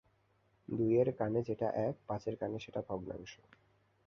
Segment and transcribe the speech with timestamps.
[0.69, 3.33] দুইয়ের কানে যেটা এক, পাঁচের কানে সেটা ভগ্নাংশ।